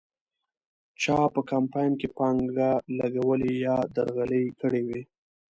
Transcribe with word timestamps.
چا 1.01 1.19
په 1.33 1.41
کمپاین 1.51 1.91
کې 1.99 2.07
پانګه 2.17 2.71
لګولې 2.97 3.51
یا 3.65 3.77
درغلۍ 3.95 4.45
کړې 4.59 4.81
وې. 4.87 5.01